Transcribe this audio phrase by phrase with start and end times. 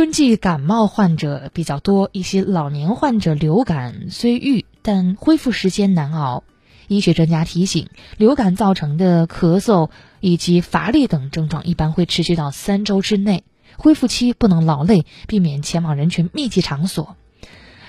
[0.00, 6.42] 春季感冒患者比较多，一些老年患者流感虽愈，但恢复时间难熬。
[6.88, 9.90] 医学专家提醒，流感造成的咳嗽
[10.20, 13.44] 以及乏力等症状一般会持续到三周之内，
[13.76, 17.14] 恢复期不能劳累，避免前往人群密集场所。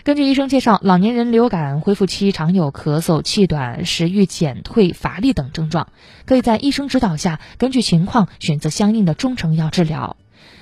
[0.03, 5.87] 根据医生介绍，老年人流感恢复期常有咳嗽、气短、食欲减退、乏力等症状，
[6.25, 10.17] 可以在医生指导下，根据情况选择相应的中成药治疗。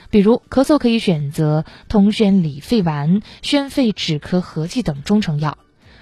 [0.09, 5.57] 比如咳嗽可以选择通宣理肺丸、宣肺止咳合剂等中成药；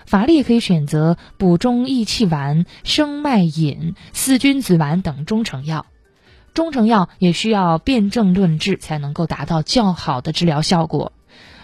[0.06, 5.86] 乏力可以选择补中益气丸、生脉饮、四君子丸等中成药。
[6.54, 11.12] 中成药也需要辨证论治，才能够达到较好的治疗效果。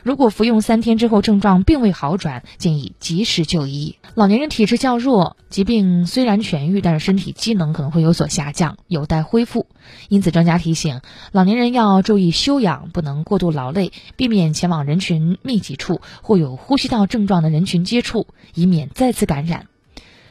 [0.03, 3.95] 如果服用三天之后症状并未好转，建议及时就医。
[4.15, 9.65] 老年人体质较弱，疾病虽然痊愈，但是身体机能可能会有所下降，有待恢复。
[10.09, 10.99] 因此，专家提醒
[11.31, 19.67] 老年人要注意休养，不能过度劳累，避免前往人群密集处或有呼吸道症状的人群接触，以免再次感染。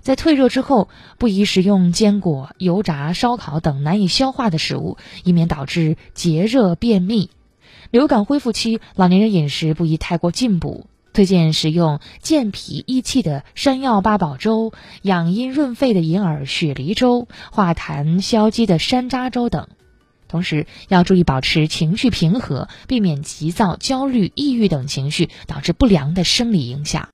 [0.02, 7.30] 在退热之后，不宜食用坚果、油炸、烧烤等难以消化的食物，以免导致结热便秘。
[7.92, 19.68] 流感恢复期，老年人饮食不宜太过进补，推荐食用健脾益气的山药八宝粥、养阴润肺的银耳雪梨粥、化痰消积的山楂粥等。
[20.26, 27.10] 同时，要注意保持情绪平和，避免急躁、焦虑、抑郁等情绪导致不良的生理影响。